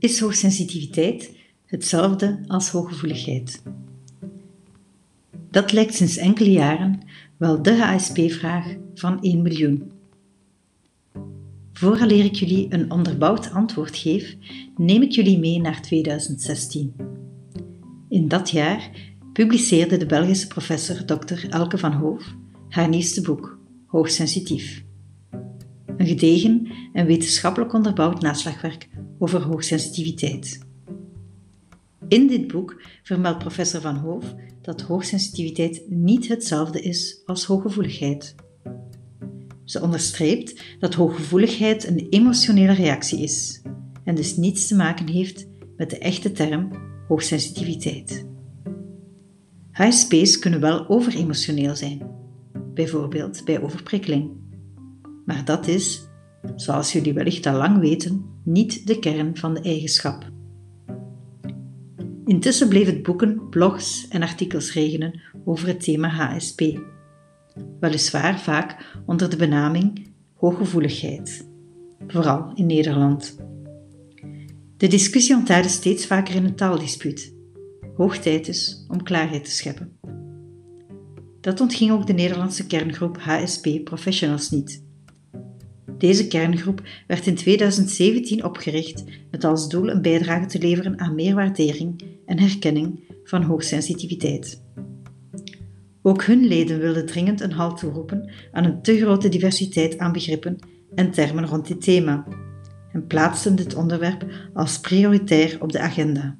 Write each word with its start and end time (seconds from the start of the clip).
Is 0.00 0.20
hoogsensitiviteit 0.20 1.36
hetzelfde 1.66 2.40
als 2.46 2.68
hooggevoeligheid? 2.68 3.62
Dat 5.50 5.72
lijkt 5.72 5.94
sinds 5.94 6.16
enkele 6.16 6.50
jaren 6.50 7.00
wel 7.36 7.62
de 7.62 7.82
HSP-vraag 7.82 8.76
van 8.94 9.22
1 9.22 9.42
miljoen. 9.42 9.92
Vooraleer 11.72 12.24
ik 12.24 12.34
jullie 12.34 12.66
een 12.68 12.90
onderbouwd 12.90 13.50
antwoord 13.50 13.96
geef, 13.96 14.36
neem 14.76 15.02
ik 15.02 15.10
jullie 15.12 15.38
mee 15.38 15.60
naar 15.60 15.82
2016. 15.82 16.94
In 18.08 18.28
dat 18.28 18.50
jaar 18.50 18.90
publiceerde 19.32 19.96
de 19.96 20.06
Belgische 20.06 20.46
professor 20.46 21.04
Dr. 21.04 21.48
Elke 21.48 21.78
van 21.78 21.92
Hoof 21.92 22.34
haar 22.68 22.88
nieuwste 22.88 23.20
boek, 23.20 23.58
Hoogsensitief. 23.86 24.84
Een 26.00 26.06
gedegen 26.06 26.68
en 26.92 27.06
wetenschappelijk 27.06 27.72
onderbouwd 27.72 28.20
naslagwerk 28.20 28.88
over 29.18 29.42
hoogsensitiviteit. 29.42 30.58
In 32.08 32.26
dit 32.26 32.46
boek 32.46 32.82
vermeldt 33.02 33.38
professor 33.38 33.80
Van 33.80 33.96
Hoof 33.96 34.34
dat 34.62 34.80
hoogsensitiviteit 34.80 35.82
niet 35.88 36.28
hetzelfde 36.28 36.80
is 36.80 37.22
als 37.24 37.44
hooggevoeligheid. 37.44 38.34
Ze 39.64 39.82
onderstreept 39.82 40.62
dat 40.78 40.94
hooggevoeligheid 40.94 41.86
een 41.86 42.06
emotionele 42.10 42.72
reactie 42.72 43.22
is 43.22 43.62
en 44.04 44.14
dus 44.14 44.36
niets 44.36 44.66
te 44.66 44.76
maken 44.76 45.08
heeft 45.08 45.46
met 45.76 45.90
de 45.90 45.98
echte 45.98 46.32
term 46.32 46.70
hoogsensitiviteit. 47.08 48.26
HSP's 49.70 50.38
kunnen 50.38 50.60
wel 50.60 50.88
overemotioneel 50.88 51.76
zijn, 51.76 52.02
bijvoorbeeld 52.74 53.44
bij 53.44 53.62
overprikkeling. 53.62 54.40
Maar 55.30 55.44
dat 55.44 55.66
is, 55.68 56.08
zoals 56.56 56.92
jullie 56.92 57.12
wellicht 57.12 57.46
al 57.46 57.56
lang 57.56 57.78
weten, 57.78 58.24
niet 58.44 58.86
de 58.86 58.98
kern 58.98 59.36
van 59.36 59.54
de 59.54 59.60
eigenschap. 59.60 60.30
Intussen 62.24 62.68
bleef 62.68 62.86
het 62.86 63.02
boeken, 63.02 63.48
blogs 63.48 64.08
en 64.08 64.22
artikels 64.22 64.72
regenen 64.72 65.20
over 65.44 65.68
het 65.68 65.82
thema 65.82 66.08
HSP. 66.08 66.60
Weliswaar 67.80 68.40
vaak 68.40 69.00
onder 69.06 69.30
de 69.30 69.36
benaming 69.36 70.12
hooggevoeligheid, 70.34 71.48
vooral 72.06 72.52
in 72.54 72.66
Nederland. 72.66 73.36
De 74.76 74.86
discussie 74.86 75.36
ontaarde 75.36 75.68
steeds 75.68 76.06
vaker 76.06 76.34
in 76.34 76.44
een 76.44 76.56
taaldispuut. 76.56 77.34
Hoog 77.96 78.18
tijd 78.18 78.48
is 78.48 78.84
om 78.88 79.02
klaarheid 79.02 79.44
te 79.44 79.50
scheppen. 79.50 79.98
Dat 81.40 81.60
ontging 81.60 81.90
ook 81.90 82.06
de 82.06 82.12
Nederlandse 82.12 82.66
kerngroep 82.66 83.18
HSP 83.18 83.68
Professionals 83.84 84.50
niet. 84.50 84.88
Deze 86.00 86.26
kerngroep 86.26 86.82
werd 87.06 87.26
in 87.26 87.34
2017 87.34 88.44
opgericht 88.44 89.04
met 89.30 89.44
als 89.44 89.68
doel 89.68 89.90
een 89.90 90.02
bijdrage 90.02 90.46
te 90.46 90.58
leveren 90.58 91.00
aan 91.00 91.14
meer 91.14 91.34
waardering 91.34 92.02
en 92.26 92.38
herkenning 92.38 93.00
van 93.24 93.42
hoogsensitiviteit. 93.42 94.62
Ook 96.02 96.24
hun 96.24 96.46
leden 96.46 96.78
wilden 96.78 97.06
dringend 97.06 97.40
een 97.40 97.52
halt 97.52 97.78
toeroepen 97.78 98.30
aan 98.52 98.64
een 98.64 98.82
te 98.82 98.98
grote 98.98 99.28
diversiteit 99.28 99.98
aan 99.98 100.12
begrippen 100.12 100.58
en 100.94 101.10
termen 101.10 101.46
rond 101.46 101.68
dit 101.68 101.80
thema 101.80 102.26
en 102.92 103.06
plaatsten 103.06 103.56
dit 103.56 103.74
onderwerp 103.74 104.26
als 104.54 104.80
prioritair 104.80 105.56
op 105.60 105.72
de 105.72 105.80
agenda. 105.80 106.38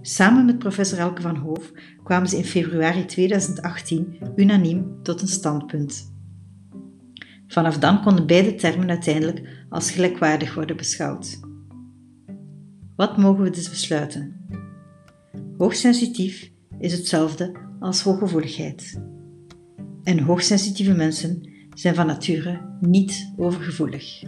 Samen 0.00 0.44
met 0.44 0.58
professor 0.58 0.98
Elke 0.98 1.22
van 1.22 1.36
Hoof 1.36 1.72
kwamen 2.04 2.28
ze 2.28 2.36
in 2.36 2.44
februari 2.44 3.04
2018 3.04 4.18
unaniem 4.36 5.02
tot 5.02 5.20
een 5.20 5.28
standpunt. 5.28 6.11
Vanaf 7.52 7.78
dan 7.78 8.02
konden 8.02 8.26
beide 8.26 8.54
termen 8.54 8.88
uiteindelijk 8.88 9.64
als 9.68 9.90
gelijkwaardig 9.90 10.54
worden 10.54 10.76
beschouwd. 10.76 11.40
Wat 12.96 13.16
mogen 13.16 13.44
we 13.44 13.50
dus 13.50 13.70
besluiten? 13.70 14.46
Hoogsensitief 15.56 16.50
is 16.78 16.92
hetzelfde 16.92 17.52
als 17.80 18.02
hooggevoeligheid. 18.02 19.00
En 20.02 20.18
hoogsensitieve 20.18 20.94
mensen 20.94 21.50
zijn 21.74 21.94
van 21.94 22.06
nature 22.06 22.76
niet 22.80 23.32
overgevoelig. 23.36 24.22